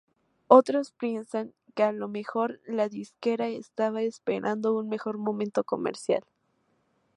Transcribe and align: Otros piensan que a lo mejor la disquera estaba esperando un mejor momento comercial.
Otros 0.47 0.93
piensan 0.93 1.53
que 1.75 1.83
a 1.83 1.91
lo 1.91 2.07
mejor 2.07 2.59
la 2.65 2.89
disquera 2.89 3.49
estaba 3.49 4.01
esperando 4.01 4.75
un 4.75 4.89
mejor 4.89 5.19
momento 5.19 5.63
comercial. 5.63 6.23